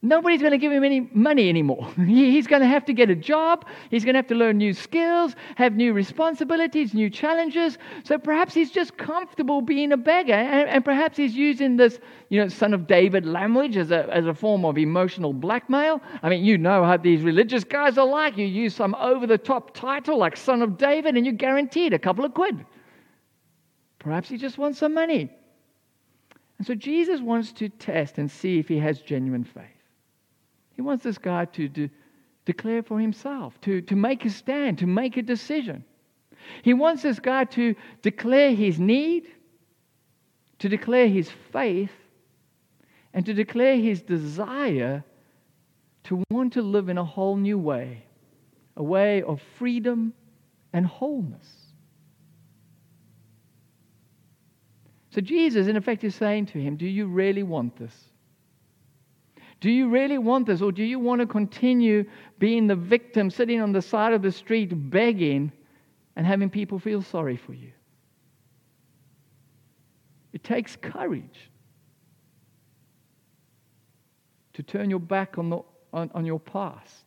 Nobody's 0.00 0.40
going 0.40 0.52
to 0.52 0.58
give 0.58 0.70
him 0.70 0.84
any 0.84 1.08
money 1.12 1.48
anymore. 1.48 1.92
He's 2.06 2.46
going 2.46 2.62
to 2.62 2.68
have 2.68 2.84
to 2.84 2.92
get 2.92 3.10
a 3.10 3.16
job. 3.16 3.64
He's 3.90 4.04
going 4.04 4.14
to 4.14 4.18
have 4.18 4.28
to 4.28 4.36
learn 4.36 4.56
new 4.56 4.72
skills, 4.72 5.34
have 5.56 5.74
new 5.74 5.92
responsibilities, 5.92 6.94
new 6.94 7.10
challenges. 7.10 7.78
So 8.04 8.16
perhaps 8.16 8.54
he's 8.54 8.70
just 8.70 8.96
comfortable 8.96 9.60
being 9.60 9.90
a 9.90 9.96
beggar. 9.96 10.34
And, 10.34 10.68
and 10.68 10.84
perhaps 10.84 11.16
he's 11.16 11.34
using 11.34 11.76
this, 11.76 11.98
you 12.28 12.40
know, 12.40 12.46
son 12.46 12.74
of 12.74 12.86
David 12.86 13.26
language 13.26 13.76
as 13.76 13.90
a, 13.90 14.08
as 14.14 14.26
a 14.26 14.34
form 14.34 14.64
of 14.64 14.78
emotional 14.78 15.32
blackmail. 15.32 16.00
I 16.22 16.28
mean, 16.28 16.44
you 16.44 16.58
know 16.58 16.84
how 16.84 16.96
these 16.96 17.22
religious 17.22 17.64
guys 17.64 17.98
are 17.98 18.06
like. 18.06 18.36
You 18.36 18.46
use 18.46 18.76
some 18.76 18.94
over 18.94 19.26
the 19.26 19.38
top 19.38 19.74
title 19.74 20.16
like 20.16 20.36
son 20.36 20.62
of 20.62 20.78
David 20.78 21.16
and 21.16 21.26
you're 21.26 21.34
guaranteed 21.34 21.92
a 21.92 21.98
couple 21.98 22.24
of 22.24 22.34
quid. 22.34 22.64
Perhaps 23.98 24.28
he 24.28 24.36
just 24.36 24.58
wants 24.58 24.78
some 24.78 24.94
money. 24.94 25.28
And 26.58 26.66
so 26.66 26.76
Jesus 26.76 27.20
wants 27.20 27.50
to 27.54 27.68
test 27.68 28.18
and 28.18 28.30
see 28.30 28.60
if 28.60 28.68
he 28.68 28.78
has 28.78 29.00
genuine 29.00 29.42
faith. 29.42 29.77
He 30.78 30.82
wants 30.82 31.02
this 31.02 31.18
guy 31.18 31.44
to 31.46 31.68
de- 31.68 31.90
declare 32.44 32.84
for 32.84 33.00
himself, 33.00 33.60
to, 33.62 33.80
to 33.82 33.96
make 33.96 34.24
a 34.24 34.30
stand, 34.30 34.78
to 34.78 34.86
make 34.86 35.16
a 35.16 35.22
decision. 35.22 35.84
He 36.62 36.72
wants 36.72 37.02
this 37.02 37.18
guy 37.18 37.46
to 37.46 37.74
declare 38.00 38.54
his 38.54 38.78
need, 38.78 39.26
to 40.60 40.68
declare 40.68 41.08
his 41.08 41.28
faith, 41.50 41.90
and 43.12 43.26
to 43.26 43.34
declare 43.34 43.74
his 43.74 44.02
desire 44.02 45.02
to 46.04 46.22
want 46.30 46.52
to 46.52 46.62
live 46.62 46.88
in 46.88 46.96
a 46.96 47.04
whole 47.04 47.34
new 47.34 47.58
way, 47.58 48.04
a 48.76 48.82
way 48.84 49.20
of 49.22 49.42
freedom 49.58 50.14
and 50.72 50.86
wholeness. 50.86 51.72
So 55.10 55.20
Jesus, 55.20 55.66
in 55.66 55.76
effect, 55.76 56.04
is 56.04 56.14
saying 56.14 56.46
to 56.46 56.60
him, 56.60 56.76
Do 56.76 56.86
you 56.86 57.08
really 57.08 57.42
want 57.42 57.76
this? 57.76 58.10
Do 59.60 59.70
you 59.70 59.88
really 59.88 60.18
want 60.18 60.46
this, 60.46 60.62
or 60.62 60.70
do 60.70 60.84
you 60.84 60.98
want 60.98 61.20
to 61.20 61.26
continue 61.26 62.04
being 62.38 62.66
the 62.66 62.76
victim, 62.76 63.30
sitting 63.30 63.60
on 63.60 63.72
the 63.72 63.82
side 63.82 64.12
of 64.12 64.22
the 64.22 64.30
street 64.30 64.68
begging 64.90 65.50
and 66.14 66.26
having 66.26 66.48
people 66.48 66.78
feel 66.78 67.02
sorry 67.02 67.36
for 67.36 67.54
you? 67.54 67.72
It 70.32 70.44
takes 70.44 70.76
courage 70.76 71.50
to 74.52 74.62
turn 74.62 74.90
your 74.90 75.00
back 75.00 75.38
on, 75.38 75.50
the, 75.50 75.60
on, 75.92 76.10
on 76.14 76.24
your 76.24 76.38
past 76.38 77.04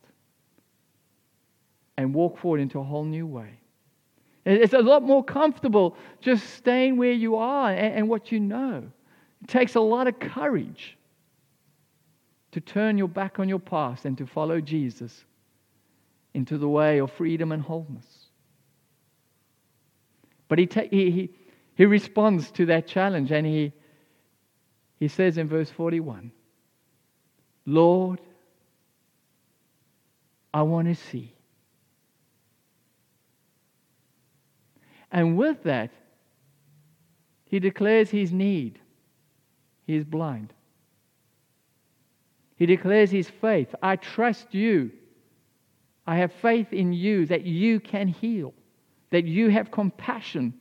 and 1.96 2.14
walk 2.14 2.38
forward 2.38 2.60
into 2.60 2.78
a 2.78 2.82
whole 2.82 3.04
new 3.04 3.26
way. 3.26 3.60
It's 4.44 4.74
a 4.74 4.80
lot 4.80 5.02
more 5.02 5.24
comfortable 5.24 5.96
just 6.20 6.54
staying 6.54 6.96
where 6.96 7.12
you 7.12 7.36
are 7.36 7.70
and, 7.70 7.94
and 7.94 8.08
what 8.08 8.32
you 8.32 8.40
know. 8.40 8.82
It 9.42 9.48
takes 9.48 9.76
a 9.76 9.80
lot 9.80 10.08
of 10.08 10.18
courage 10.18 10.98
to 12.52 12.60
turn 12.60 12.98
your 12.98 13.08
back 13.08 13.38
on 13.38 13.48
your 13.48 13.58
past 13.58 14.04
and 14.04 14.16
to 14.18 14.26
follow 14.26 14.60
Jesus 14.60 15.24
into 16.34 16.58
the 16.58 16.68
way 16.68 16.98
of 16.98 17.10
freedom 17.10 17.52
and 17.52 17.62
wholeness. 17.62 18.06
But 20.48 20.58
he, 20.58 20.66
ta- 20.66 20.88
he, 20.90 21.10
he, 21.10 21.30
he 21.74 21.86
responds 21.86 22.50
to 22.52 22.66
that 22.66 22.86
challenge 22.86 23.32
and 23.32 23.46
he, 23.46 23.72
he 25.00 25.08
says 25.08 25.38
in 25.38 25.48
verse 25.48 25.70
41 25.70 26.30
Lord, 27.64 28.20
I 30.52 30.62
want 30.62 30.88
to 30.88 30.94
see. 30.94 31.32
And 35.10 35.36
with 35.36 35.62
that, 35.62 35.90
he 37.44 37.60
declares 37.60 38.10
his 38.10 38.32
need. 38.32 38.78
He 39.86 39.94
is 39.94 40.04
blind. 40.04 40.52
He 42.62 42.66
declares 42.66 43.10
his 43.10 43.28
faith. 43.28 43.74
I 43.82 43.96
trust 43.96 44.54
you. 44.54 44.92
I 46.06 46.18
have 46.18 46.32
faith 46.34 46.72
in 46.72 46.92
you 46.92 47.26
that 47.26 47.42
you 47.42 47.80
can 47.80 48.06
heal, 48.06 48.54
that 49.10 49.24
you 49.24 49.48
have 49.48 49.72
compassion 49.72 50.54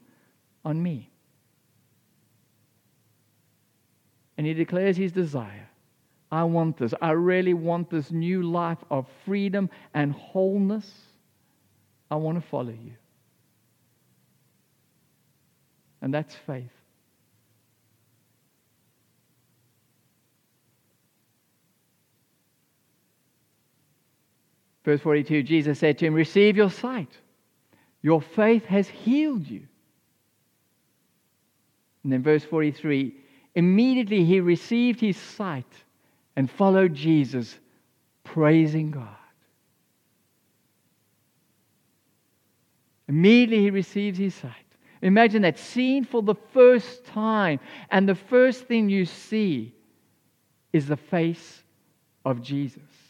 on 0.66 0.82
me. 0.82 1.12
And 4.36 4.48
he 4.48 4.56
declares 4.56 4.98
his 4.98 5.12
desire. 5.12 5.70
I 6.32 6.44
want 6.46 6.76
this. 6.76 6.92
I 7.04 7.12
really 7.12 7.54
want 7.54 7.92
this 7.92 8.10
new 8.10 8.42
life 8.42 8.84
of 8.90 9.06
freedom 9.24 9.70
and 9.94 10.12
wholeness. 10.12 10.92
I 12.10 12.16
want 12.16 12.42
to 12.42 12.50
follow 12.50 12.72
you. 12.72 12.94
And 16.02 16.12
that's 16.12 16.34
faith. 16.48 16.81
Verse 24.84 25.02
42 25.02 25.44
Jesus 25.44 25.80
said 25.80 25.98
to 25.98 26.06
him, 26.06 26.14
Receive 26.14 26.58
your 26.58 26.70
sight. 26.70 27.10
Your 28.02 28.22
faith 28.22 28.66
has 28.66 28.88
healed 28.88 29.48
you. 29.48 29.62
And 32.04 32.12
then 32.12 32.24
verse 32.24 32.44
43 32.44 33.16
immediately 33.54 34.24
he 34.24 34.40
received 34.40 35.02
his 35.02 35.18
sight 35.18 35.66
and 36.36 36.50
followed 36.50 36.94
Jesus, 36.94 37.60
praising 38.24 38.92
God. 38.92 39.08
Immediately 43.08 43.64
he 43.64 43.70
receives 43.72 44.18
his 44.18 44.34
sight. 44.34 44.54
Imagine 45.02 45.42
that 45.42 45.60
scene 45.60 46.06
for 46.06 46.22
the 46.22 46.36
first 46.54 47.06
time, 47.06 47.60
and 47.90 48.08
the 48.08 48.16
first 48.16 48.68
thing 48.68 48.90
you 48.90 49.06
see 49.06 49.76
is 50.72 50.88
the 50.88 50.96
face 50.96 51.64
of 52.24 52.42
Jesus. 52.42 53.01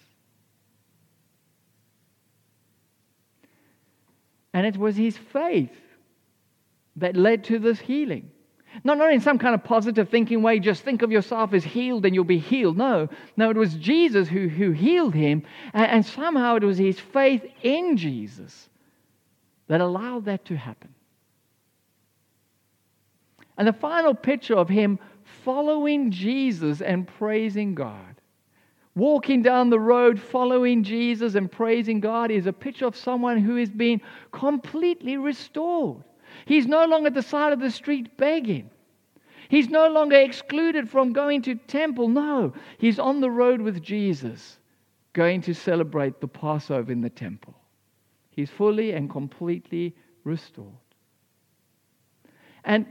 And 4.54 4.66
it 4.66 4.78
was 4.78 4.96
his 4.96 5.18
faith 5.18 5.72
that 6.98 7.16
led 7.16 7.46
to 7.46 7.60
this 7.60 7.80
healing. 7.80 8.32
Not, 8.84 8.98
not 8.98 9.14
in 9.14 9.22
some 9.22 9.38
kind 9.38 9.54
of 9.54 9.64
positive 9.64 10.10
thinking 10.10 10.42
way, 10.42 10.60
just 10.60 10.84
think 10.84 11.02
of 11.02 11.12
yourself 11.12 11.54
as 11.54 11.64
healed 11.64 12.06
and 12.06 12.16
you'll 12.16 12.24
be 12.24 12.40
healed. 12.40 12.78
No, 12.78 13.10
no, 13.36 13.50
it 13.50 13.58
was 13.58 13.74
Jesus 13.76 14.28
who, 14.30 14.48
who 14.48 14.72
healed 14.72 15.14
him, 15.14 15.44
and, 15.74 15.88
and 15.88 16.06
somehow 16.06 16.56
it 16.56 16.64
was 16.64 16.78
his 16.78 17.00
faith 17.00 17.44
in 17.62 17.98
Jesus 17.98 18.70
that 19.68 19.82
allowed 19.82 20.26
that 20.26 20.46
to 20.46 20.56
happen. 20.56 20.94
And 23.58 23.68
the 23.68 23.74
final 23.74 24.14
picture 24.14 24.56
of 24.56 24.70
him 24.70 25.00
following 25.44 26.12
Jesus 26.12 26.82
and 26.82 27.08
praising 27.08 27.76
God, 27.76 28.11
walking 28.96 29.42
down 29.42 29.70
the 29.70 29.80
road 29.80 30.20
following 30.20 30.84
Jesus 30.84 31.36
and 31.36 31.52
praising 31.52 32.00
God, 32.00 32.32
is 32.32 32.46
a 32.46 32.54
picture 32.54 32.86
of 32.86 32.96
someone 32.96 33.38
who 33.38 33.58
is 33.58 33.70
being 33.70 34.02
completely 34.32 35.18
restored. 35.18 36.04
He's 36.46 36.68
no 36.68 36.86
longer 36.86 37.08
at 37.08 37.14
the 37.14 37.22
side 37.22 37.54
of 37.54 37.60
the 37.60 37.72
street 37.72 38.18
begging. 38.18 38.70
He's 39.50 39.70
no 39.70 39.90
longer 39.90 40.16
excluded 40.16 40.90
from 40.90 41.12
going 41.12 41.42
to 41.44 41.56
temple. 41.56 42.08
No, 42.08 42.54
he's 42.78 43.00
on 43.00 43.20
the 43.20 43.30
road 43.30 43.62
with 43.62 43.82
Jesus, 43.82 44.60
going 45.14 45.42
to 45.42 45.54
celebrate 45.54 46.22
the 46.22 46.28
Passover 46.28 46.92
in 46.92 47.02
the 47.02 47.10
temple. 47.10 47.56
He's 48.30 48.50
fully 48.50 48.94
and 48.94 49.10
completely 49.10 49.94
restored. 50.24 50.68
And, 52.64 52.86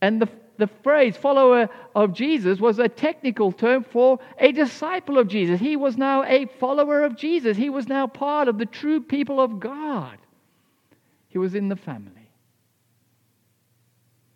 and 0.00 0.22
the, 0.22 0.28
the 0.58 0.66
phrase 0.66 1.16
follower 1.16 1.68
of 1.94 2.12
Jesus 2.12 2.58
was 2.60 2.78
a 2.78 2.88
technical 2.88 3.52
term 3.52 3.84
for 3.84 4.18
a 4.38 4.52
disciple 4.52 5.18
of 5.18 5.28
Jesus. 5.28 5.60
He 5.60 5.76
was 5.76 5.96
now 5.96 6.24
a 6.24 6.46
follower 6.58 7.04
of 7.04 7.16
Jesus. 7.16 7.56
He 7.56 7.70
was 7.70 7.88
now 7.88 8.06
part 8.06 8.48
of 8.48 8.58
the 8.58 8.66
true 8.66 9.00
people 9.00 9.40
of 9.40 9.60
God. 9.60 10.18
He 11.28 11.38
was 11.38 11.54
in 11.54 11.68
the 11.68 11.76
family. 11.76 12.30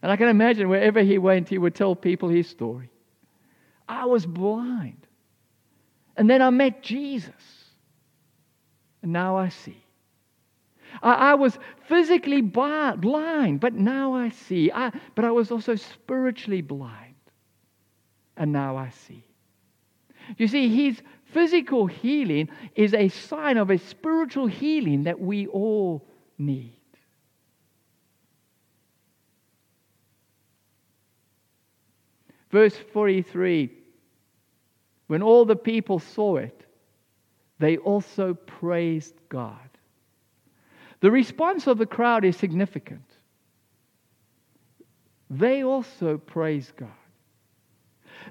And 0.03 0.11
I 0.11 0.17
can 0.17 0.29
imagine 0.29 0.69
wherever 0.69 1.01
he 1.01 1.19
went, 1.19 1.49
he 1.49 1.59
would 1.59 1.75
tell 1.75 1.95
people 1.95 2.29
his 2.29 2.49
story. 2.49 2.91
I 3.89 4.07
was 4.07 4.25
blind. 4.25 5.07
And 6.17 6.29
then 6.29 6.43
I 6.43 6.51
met 6.51 6.83
Jesus. 6.83 7.33
And 9.03 9.13
now 9.13 9.37
I 9.37 9.49
see. 9.49 9.85
I, 11.03 11.13
I 11.15 11.35
was 11.35 11.59
physically 11.89 12.41
blind, 12.41 13.61
but 13.61 13.75
now 13.75 14.15
I 14.15 14.31
see. 14.31 14.71
I, 14.73 14.93
but 15.15 15.25
I 15.25 15.31
was 15.31 15.51
also 15.51 15.75
spiritually 15.77 16.63
blind. 16.63 17.15
And 18.37 18.53
now 18.53 18.77
I 18.77 18.91
see. 18.91 19.25
You 20.37 20.49
see, 20.49 20.69
his 20.69 21.03
physical 21.25 21.87
healing 21.87 22.49
is 22.75 22.95
a 22.95 23.09
sign 23.09 23.57
of 23.57 23.71
a 23.71 23.79
spiritual 23.79 24.47
healing 24.47 25.05
that 25.05 25.21
we 25.21 25.47
all 25.47 26.07
need. 26.39 26.81
Verse 32.51 32.77
43 32.93 33.71
When 35.07 35.23
all 35.23 35.45
the 35.45 35.57
people 35.57 35.99
saw 35.99 36.37
it, 36.37 36.65
they 37.59 37.77
also 37.77 38.35
praised 38.35 39.15
God. 39.29 39.70
The 41.01 41.11
response 41.11 41.67
of 41.67 41.79
the 41.79 41.87
crowd 41.87 42.25
is 42.25 42.37
significant. 42.37 43.05
They 45.31 45.63
also 45.63 46.19
praise 46.19 46.73
God. 46.77 46.89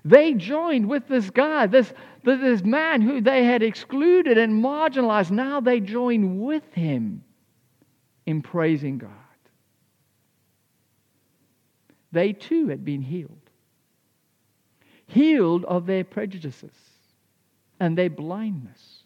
They 0.06 0.34
joined 0.34 0.88
with 0.88 1.08
this 1.08 1.30
guy, 1.30 1.66
this, 1.66 1.92
this 2.24 2.64
man 2.64 3.02
who 3.02 3.22
they 3.22 3.44
had 3.44 3.64
excluded 3.64 4.38
and 4.38 4.64
marginalized. 4.64 5.32
Now 5.32 5.60
they 5.60 5.80
join 5.80 6.40
with 6.40 6.74
him 6.74 7.24
in 8.26 8.42
praising 8.42 9.00
God. 9.00 9.10
They 12.12 12.34
too 12.34 12.68
had 12.68 12.86
been 12.86 13.02
healed 13.02 13.50
healed 15.10 15.66
of 15.66 15.86
their 15.86 16.04
prejudices 16.04 16.72
and 17.80 17.98
their 17.98 18.10
blindness. 18.10 19.04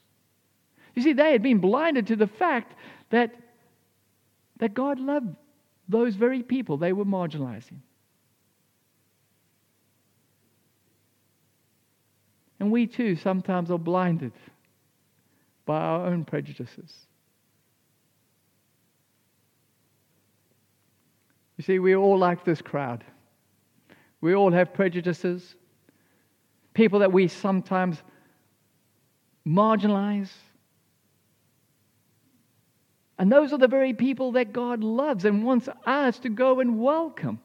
You 0.96 1.02
see, 1.02 1.14
they 1.14 1.32
had 1.32 1.42
been 1.42 1.60
blinded 1.60 2.08
to 2.08 2.16
the 2.16 2.28
fact 2.28 2.74
that, 3.10 3.34
that 4.64 4.74
God 4.74 4.98
loved 4.98 5.36
those 5.90 6.16
very 6.16 6.42
people 6.42 6.78
they 6.78 6.94
were 6.94 7.04
marginalizing. 7.04 7.80
And 12.62 12.72
we 12.72 12.88
too 12.88 13.18
sometimes 13.18 13.70
are 13.72 13.78
blinded 13.78 14.32
by 15.66 15.82
our 15.82 16.06
own 16.06 16.24
prejudices. 16.24 16.94
You 21.58 21.66
see, 21.66 21.80
we 21.80 21.94
all 21.94 22.18
like 22.18 22.46
this 22.46 22.62
crowd. 22.62 23.04
We 24.22 24.34
all 24.34 24.54
have 24.54 24.74
prejudices 24.74 25.56
people 26.74 27.00
that 27.00 27.12
we 27.12 27.28
sometimes 27.28 28.02
marginalize. 29.46 30.32
And 33.18 33.32
those 33.32 33.54
are 33.54 33.58
the 33.58 33.68
very 33.68 33.94
people 33.94 34.34
that 34.34 34.54
God 34.54 34.84
loves 34.84 35.26
and 35.26 35.44
wants 35.44 35.70
us 35.86 36.20
to 36.20 36.30
go 36.30 36.60
and 36.60 36.80
welcome. 36.80 37.40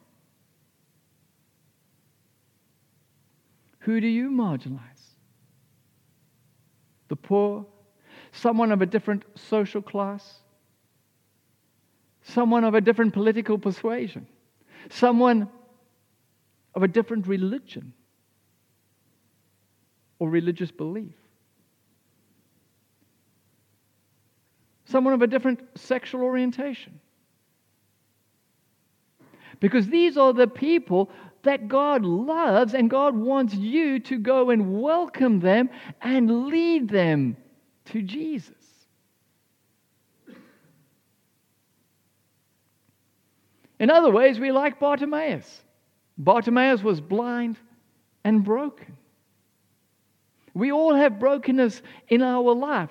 Who 3.79 4.01
do 4.01 4.07
you 4.07 4.29
marginalize? 4.29 4.79
The 7.07 7.15
poor? 7.15 7.65
Someone 8.31 8.71
of 8.71 8.81
a 8.81 8.85
different 8.85 9.23
social 9.35 9.81
class? 9.81 10.39
Someone 12.23 12.63
of 12.63 12.75
a 12.75 12.81
different 12.81 13.13
political 13.13 13.57
persuasion? 13.57 14.27
Someone 14.89 15.49
of 16.75 16.83
a 16.83 16.87
different 16.87 17.27
religion? 17.27 17.93
or 20.19 20.29
religious 20.29 20.69
belief. 20.69 21.15
Someone 24.89 25.13
of 25.13 25.21
a 25.21 25.27
different 25.27 25.59
sexual 25.75 26.23
orientation. 26.23 26.99
Because 29.59 29.87
these 29.87 30.17
are 30.17 30.33
the 30.33 30.47
people 30.47 31.11
that 31.43 31.67
God 31.67 32.03
loves, 32.03 32.73
and 32.73 32.89
God 32.89 33.15
wants 33.15 33.53
you 33.53 33.99
to 33.99 34.17
go 34.17 34.49
and 34.49 34.81
welcome 34.81 35.39
them 35.39 35.69
and 36.01 36.47
lead 36.47 36.89
them 36.89 37.37
to 37.85 38.01
Jesus. 38.01 38.55
In 43.79 43.91
other 43.91 44.11
ways, 44.11 44.39
we 44.39 44.51
like 44.51 44.79
Bartimaeus. 44.79 45.61
Bartimaeus 46.17 46.81
was 46.81 46.99
blind 46.99 47.57
and 48.23 48.43
broken. 48.43 48.97
We 50.55 50.71
all 50.71 50.95
have 50.95 51.19
brokenness 51.19 51.81
in 52.07 52.23
our 52.23 52.55
life. 52.55 52.89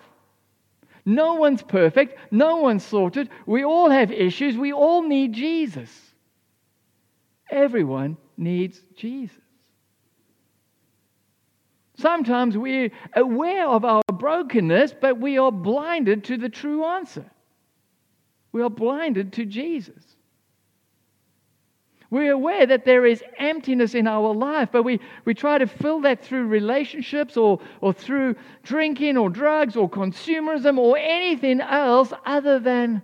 No 1.08 1.36
one's 1.36 1.62
perfect. 1.62 2.18
No 2.30 2.58
one's 2.58 2.84
sorted. 2.84 3.30
We 3.46 3.64
all 3.64 3.88
have 3.88 4.12
issues. 4.12 4.58
We 4.58 4.74
all 4.74 5.02
need 5.02 5.32
Jesus. 5.32 5.90
Everyone 7.50 8.18
needs 8.36 8.78
Jesus. 8.94 9.38
Sometimes 11.96 12.58
we're 12.58 12.90
aware 13.16 13.66
of 13.66 13.86
our 13.86 14.02
brokenness, 14.12 14.94
but 15.00 15.18
we 15.18 15.38
are 15.38 15.50
blinded 15.50 16.24
to 16.24 16.36
the 16.36 16.50
true 16.50 16.84
answer. 16.84 17.24
We 18.52 18.60
are 18.60 18.68
blinded 18.68 19.32
to 19.32 19.46
Jesus. 19.46 20.04
We're 22.10 22.32
aware 22.32 22.64
that 22.64 22.86
there 22.86 23.04
is 23.04 23.22
emptiness 23.38 23.94
in 23.94 24.06
our 24.06 24.34
life, 24.34 24.70
but 24.72 24.82
we, 24.82 24.98
we 25.26 25.34
try 25.34 25.58
to 25.58 25.66
fill 25.66 26.00
that 26.00 26.24
through 26.24 26.46
relationships 26.46 27.36
or, 27.36 27.60
or 27.82 27.92
through 27.92 28.36
drinking 28.62 29.18
or 29.18 29.28
drugs 29.28 29.76
or 29.76 29.90
consumerism 29.90 30.78
or 30.78 30.96
anything 30.96 31.60
else 31.60 32.12
other 32.24 32.58
than 32.60 33.02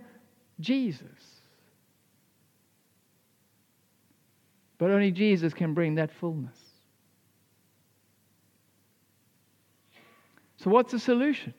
Jesus. 0.59 1.07
But 4.79 4.89
only 4.89 5.11
Jesus 5.11 5.53
can 5.53 5.75
bring 5.75 5.95
that 5.95 6.11
fullness. 6.11 6.57
So, 10.57 10.71
what's 10.71 10.91
the 10.91 10.99
solution? 10.99 11.53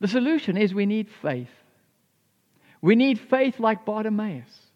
The 0.00 0.08
solution 0.08 0.56
is 0.56 0.74
we 0.74 0.86
need 0.86 1.08
faith. 1.08 1.50
We 2.80 2.96
need 2.96 3.18
faith 3.18 3.60
like 3.60 3.84
Bartimaeus. 3.84 4.67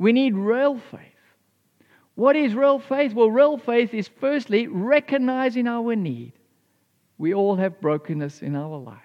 We 0.00 0.14
need 0.14 0.34
real 0.34 0.78
faith. 0.78 1.02
What 2.14 2.34
is 2.34 2.54
real 2.54 2.78
faith? 2.78 3.12
Well, 3.12 3.30
real 3.30 3.58
faith 3.58 3.92
is 3.92 4.08
firstly 4.08 4.66
recognizing 4.66 5.68
our 5.68 5.94
need. 5.94 6.32
We 7.18 7.34
all 7.34 7.54
have 7.56 7.82
brokenness 7.82 8.40
in 8.40 8.56
our 8.56 8.78
life. 8.78 8.96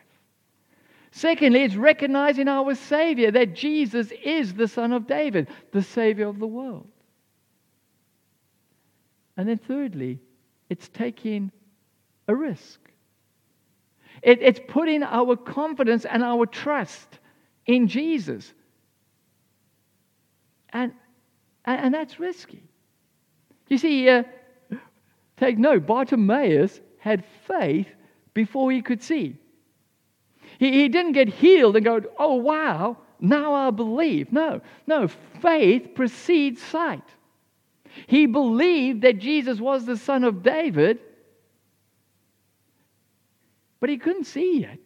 Secondly, 1.11 1.63
it's 1.63 1.75
recognizing 1.75 2.47
our 2.47 2.75
Savior, 2.75 3.29
that 3.31 3.53
Jesus 3.53 4.09
is 4.23 4.53
the 4.53 4.69
Son 4.69 4.93
of 4.93 5.05
David, 5.05 5.49
the 5.73 5.81
Savior 5.81 6.27
of 6.29 6.39
the 6.39 6.47
world. 6.47 6.87
And 9.35 9.49
then 9.49 9.57
thirdly, 9.57 10.21
it's 10.69 10.87
taking 10.87 11.51
a 12.29 12.35
risk. 12.35 12.79
It, 14.21 14.41
it's 14.41 14.61
putting 14.69 15.03
our 15.03 15.35
confidence 15.35 16.05
and 16.05 16.23
our 16.23 16.45
trust 16.45 17.19
in 17.65 17.89
Jesus. 17.89 18.53
And, 20.75 20.91
and, 21.63 21.85
and 21.85 21.93
that's 21.93 22.19
risky. 22.19 22.61
You 23.69 23.77
see, 23.77 24.09
uh, 24.09 24.23
take 25.37 25.57
note, 25.57 25.87
Bartimaeus 25.87 26.81
had 26.99 27.23
faith 27.47 27.87
before 28.33 28.71
he 28.71 28.81
could 28.81 29.01
see. 29.01 29.37
He, 30.59 30.71
he 30.71 30.89
didn't 30.89 31.13
get 31.13 31.29
healed 31.29 31.77
and 31.77 31.85
go, 31.85 32.01
oh, 32.19 32.35
wow, 32.35 32.97
now 33.21 33.53
I 33.53 33.71
believe. 33.71 34.33
No, 34.33 34.59
no, 34.85 35.07
faith 35.41 35.95
precedes 35.95 36.61
sight. 36.61 37.07
He 38.07 38.25
believed 38.25 39.03
that 39.03 39.19
Jesus 39.19 39.61
was 39.61 39.85
the 39.85 39.95
son 39.95 40.25
of 40.25 40.43
David, 40.43 40.99
but 43.79 43.89
he 43.89 43.97
couldn't 43.97 44.25
see 44.25 44.59
yet. 44.59 44.79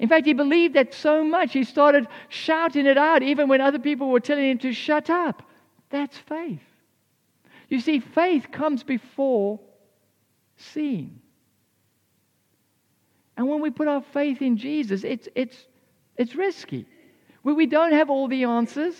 In 0.00 0.08
fact, 0.08 0.26
he 0.26 0.32
believed 0.32 0.74
that 0.74 0.94
so 0.94 1.22
much 1.22 1.52
he 1.52 1.62
started 1.62 2.08
shouting 2.30 2.86
it 2.86 2.96
out 2.96 3.22
even 3.22 3.48
when 3.48 3.60
other 3.60 3.78
people 3.78 4.08
were 4.08 4.18
telling 4.18 4.50
him 4.50 4.58
to 4.60 4.72
shut 4.72 5.10
up. 5.10 5.42
That's 5.90 6.16
faith. 6.16 6.62
You 7.68 7.80
see, 7.80 8.00
faith 8.00 8.50
comes 8.50 8.82
before 8.82 9.60
seeing. 10.56 11.20
And 13.36 13.46
when 13.46 13.60
we 13.60 13.70
put 13.70 13.88
our 13.88 14.00
faith 14.00 14.40
in 14.40 14.56
Jesus, 14.56 15.04
it's, 15.04 15.28
it's, 15.34 15.66
it's 16.16 16.34
risky. 16.34 16.86
We, 17.42 17.52
we 17.52 17.66
don't 17.66 17.92
have 17.92 18.08
all 18.08 18.26
the 18.26 18.44
answers, 18.44 18.94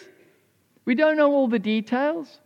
we 0.84 0.94
don't 0.94 1.16
know 1.16 1.32
all 1.32 1.48
the 1.48 1.58
details. 1.58 2.40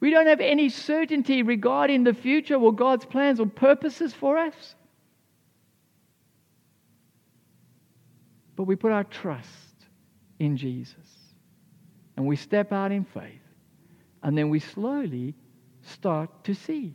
We 0.00 0.10
don't 0.10 0.26
have 0.26 0.40
any 0.40 0.68
certainty 0.68 1.44
regarding 1.44 2.02
the 2.02 2.12
future 2.12 2.56
or 2.56 2.74
God's 2.74 3.04
plans 3.04 3.38
or 3.38 3.46
purposes 3.46 4.12
for 4.12 4.36
us. 4.36 4.74
But 8.56 8.64
we 8.64 8.76
put 8.76 8.92
our 8.92 9.04
trust 9.04 9.48
in 10.38 10.56
Jesus. 10.56 10.96
And 12.16 12.26
we 12.26 12.36
step 12.36 12.72
out 12.72 12.92
in 12.92 13.04
faith. 13.04 13.40
And 14.22 14.36
then 14.36 14.50
we 14.50 14.60
slowly 14.60 15.34
start 15.82 16.44
to 16.44 16.54
see. 16.54 16.94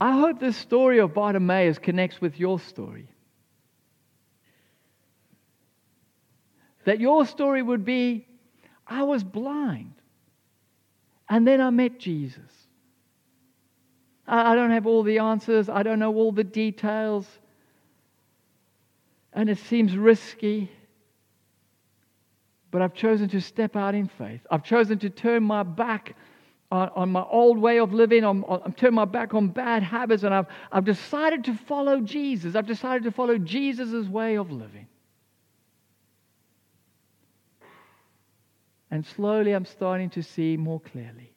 I 0.00 0.18
hope 0.18 0.40
this 0.40 0.56
story 0.56 0.98
of 0.98 1.12
Bartimaeus 1.12 1.78
connects 1.78 2.20
with 2.20 2.40
your 2.40 2.58
story. 2.58 3.06
That 6.86 7.00
your 7.00 7.26
story 7.26 7.60
would 7.60 7.84
be 7.84 8.26
I 8.86 9.04
was 9.04 9.22
blind, 9.22 9.94
and 11.28 11.46
then 11.46 11.60
I 11.60 11.70
met 11.70 12.00
Jesus. 12.00 12.59
I 14.32 14.54
don't 14.54 14.70
have 14.70 14.86
all 14.86 15.02
the 15.02 15.18
answers, 15.18 15.68
I 15.68 15.82
don't 15.82 15.98
know 15.98 16.14
all 16.14 16.30
the 16.30 16.44
details, 16.44 17.26
and 19.32 19.50
it 19.50 19.58
seems 19.58 19.96
risky. 19.96 20.70
But 22.70 22.82
I've 22.82 22.94
chosen 22.94 23.28
to 23.30 23.40
step 23.40 23.74
out 23.74 23.96
in 23.96 24.06
faith. 24.06 24.40
I've 24.48 24.62
chosen 24.62 25.00
to 25.00 25.10
turn 25.10 25.42
my 25.42 25.64
back 25.64 26.14
on, 26.70 26.90
on 26.94 27.10
my 27.10 27.24
old 27.24 27.58
way 27.58 27.80
of 27.80 27.92
living. 27.92 28.22
I'm 28.22 28.44
turning 28.76 28.94
my 28.94 29.04
back 29.04 29.34
on 29.34 29.48
bad 29.48 29.82
habits, 29.82 30.22
and 30.22 30.32
I've, 30.32 30.46
I've 30.70 30.84
decided 30.84 31.42
to 31.46 31.54
follow 31.54 32.00
Jesus. 32.00 32.54
I've 32.54 32.68
decided 32.68 33.02
to 33.02 33.10
follow 33.10 33.36
Jesus' 33.38 34.06
way 34.06 34.36
of 34.36 34.52
living. 34.52 34.86
And 38.92 39.04
slowly 39.04 39.50
I'm 39.50 39.64
starting 39.64 40.10
to 40.10 40.22
see 40.22 40.56
more 40.56 40.78
clearly. 40.78 41.32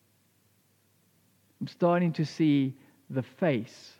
I'm 1.60 1.67
starting 1.67 2.13
to 2.13 2.25
see 2.25 2.75
the 3.10 3.24
face 3.24 3.94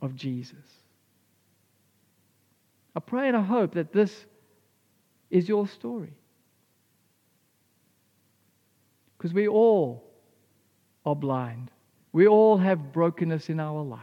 of 0.00 0.14
Jesus. 0.14 0.56
I 2.94 3.00
pray 3.00 3.28
and 3.28 3.36
I 3.36 3.42
hope 3.42 3.74
that 3.74 3.92
this 3.92 4.26
is 5.30 5.48
your 5.48 5.66
story. 5.66 6.14
Because 9.16 9.32
we 9.32 9.48
all 9.48 10.04
are 11.06 11.16
blind. 11.16 11.70
We 12.12 12.26
all 12.26 12.58
have 12.58 12.92
brokenness 12.92 13.48
in 13.48 13.60
our 13.60 13.82
life. 13.82 14.00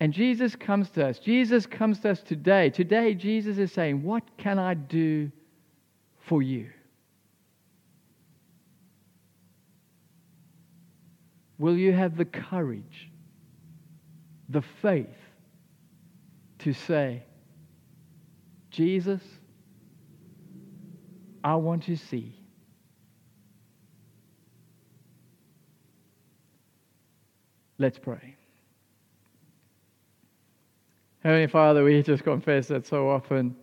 And 0.00 0.12
Jesus 0.12 0.56
comes 0.56 0.90
to 0.90 1.06
us. 1.06 1.18
Jesus 1.18 1.66
comes 1.66 2.00
to 2.00 2.10
us 2.10 2.22
today. 2.22 2.70
Today, 2.70 3.14
Jesus 3.14 3.58
is 3.58 3.72
saying, 3.72 4.02
What 4.02 4.22
can 4.36 4.58
I 4.58 4.74
do 4.74 5.30
for 6.20 6.40
you? 6.40 6.68
Will 11.58 11.76
you 11.76 11.92
have 11.92 12.16
the 12.16 12.24
courage, 12.24 13.10
the 14.48 14.62
faith 14.80 15.08
to 16.60 16.72
say, 16.72 17.24
Jesus, 18.70 19.20
I 21.42 21.56
want 21.56 21.84
to 21.84 21.96
see. 21.96 22.34
Let's 27.78 27.98
pray. 27.98 28.36
Heavenly 31.22 31.46
Father, 31.46 31.84
we 31.84 32.02
just 32.02 32.24
confess 32.24 32.68
that 32.68 32.86
so 32.86 33.08
often 33.08 33.56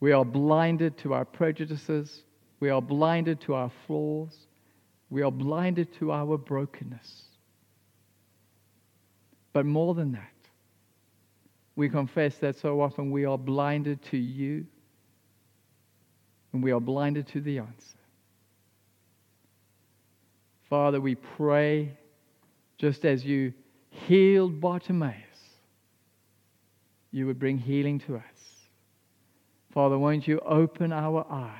we 0.00 0.12
are 0.12 0.24
blinded 0.24 0.96
to 0.98 1.14
our 1.14 1.24
prejudices, 1.24 2.24
we 2.60 2.70
are 2.70 2.82
blinded 2.82 3.40
to 3.42 3.54
our 3.54 3.70
flaws, 3.86 4.46
we 5.12 5.20
are 5.20 5.30
blinded 5.30 5.92
to 5.98 6.10
our 6.10 6.38
brokenness. 6.38 7.24
But 9.52 9.66
more 9.66 9.94
than 9.94 10.12
that, 10.12 10.32
we 11.76 11.90
confess 11.90 12.36
that 12.38 12.58
so 12.58 12.80
often 12.80 13.10
we 13.10 13.26
are 13.26 13.36
blinded 13.36 14.02
to 14.04 14.16
you 14.16 14.66
and 16.54 16.62
we 16.62 16.72
are 16.72 16.80
blinded 16.80 17.26
to 17.28 17.42
the 17.42 17.58
answer. 17.58 17.98
Father, 20.70 20.98
we 20.98 21.14
pray 21.14 21.92
just 22.78 23.04
as 23.04 23.22
you 23.22 23.52
healed 23.90 24.62
Bartimaeus, 24.62 25.14
you 27.10 27.26
would 27.26 27.38
bring 27.38 27.58
healing 27.58 27.98
to 28.00 28.16
us. 28.16 28.22
Father, 29.74 29.98
won't 29.98 30.26
you 30.26 30.40
open 30.40 30.90
our 30.90 31.26
eyes 31.30 31.52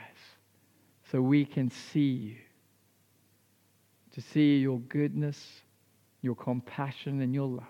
so 1.10 1.20
we 1.20 1.44
can 1.44 1.70
see 1.70 2.00
you, 2.00 2.36
to 4.12 4.20
see 4.20 4.58
your 4.58 4.78
goodness, 4.80 5.62
your 6.20 6.34
compassion, 6.34 7.20
and 7.22 7.34
your 7.34 7.48
love. 7.48 7.64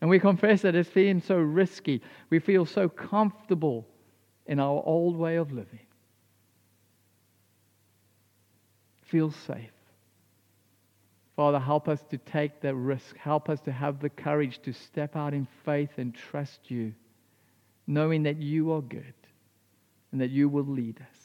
And 0.00 0.10
we 0.10 0.18
confess 0.18 0.62
that 0.62 0.74
it's 0.74 0.90
been 0.90 1.20
so 1.22 1.36
risky. 1.36 2.02
We 2.30 2.38
feel 2.38 2.66
so 2.66 2.88
comfortable 2.88 3.86
in 4.46 4.60
our 4.60 4.82
old 4.84 5.16
way 5.16 5.36
of 5.36 5.52
living. 5.52 5.80
Feel 9.06 9.30
safe. 9.30 9.70
Father, 11.36 11.58
help 11.58 11.88
us 11.88 12.02
to 12.10 12.18
take 12.18 12.60
the 12.60 12.74
risk. 12.74 13.16
Help 13.16 13.48
us 13.48 13.60
to 13.60 13.72
have 13.72 14.00
the 14.00 14.08
courage 14.08 14.60
to 14.62 14.72
step 14.72 15.16
out 15.16 15.34
in 15.34 15.46
faith 15.64 15.90
and 15.98 16.14
trust 16.14 16.70
you, 16.70 16.94
knowing 17.86 18.22
that 18.24 18.36
you 18.36 18.72
are 18.72 18.80
good 18.80 19.14
and 20.12 20.20
that 20.20 20.30
you 20.30 20.48
will 20.48 20.64
lead 20.64 20.98
us. 21.00 21.15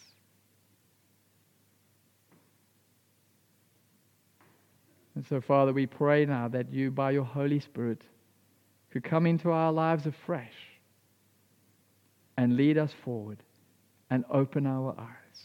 And 5.22 5.28
so, 5.28 5.40
Father, 5.40 5.72
we 5.72 5.86
pray 5.86 6.26
now 6.26 6.48
that 6.48 6.74
you, 6.74 6.90
by 6.90 7.12
your 7.12 7.26
Holy 7.26 7.60
Spirit, 7.60 8.02
could 8.90 9.04
come 9.04 9.28
into 9.28 9.52
our 9.52 9.72
lives 9.72 10.08
afresh 10.08 10.56
and 12.36 12.58
lead 12.58 12.80
us 12.80 12.92
forward 13.06 13.38
and 14.10 14.26
open 14.32 14.66
our 14.66 14.96
eyes. 14.98 15.44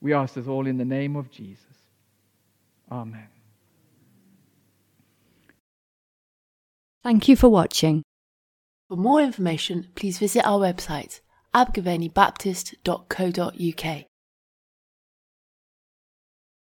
We 0.00 0.14
ask 0.14 0.32
this 0.32 0.46
all 0.46 0.66
in 0.66 0.78
the 0.78 0.86
name 0.86 1.16
of 1.16 1.30
Jesus. 1.30 1.66
Amen. 2.90 3.28
Thank 7.02 7.28
you 7.28 7.36
for 7.36 7.50
watching. 7.50 8.02
For 8.88 8.96
more 8.96 9.20
information, 9.20 9.88
please 9.94 10.18
visit 10.18 10.46
our 10.46 10.60
website 10.60 11.20
abergavennybaptist.co.uk. 11.54 14.09